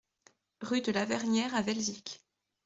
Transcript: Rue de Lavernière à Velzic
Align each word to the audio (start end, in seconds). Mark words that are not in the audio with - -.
Rue 0.61 0.81
de 0.81 0.91
Lavernière 0.91 1.53
à 1.53 1.61
Velzic 1.61 2.23